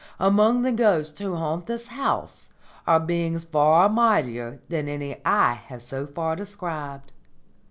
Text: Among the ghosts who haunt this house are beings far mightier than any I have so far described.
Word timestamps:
Among 0.19 0.63
the 0.63 0.71
ghosts 0.71 1.19
who 1.21 1.35
haunt 1.35 1.67
this 1.67 1.89
house 1.89 2.49
are 2.87 2.99
beings 2.99 3.43
far 3.43 3.87
mightier 3.87 4.59
than 4.67 4.87
any 4.89 5.21
I 5.23 5.53
have 5.53 5.83
so 5.83 6.07
far 6.07 6.35
described. 6.35 7.11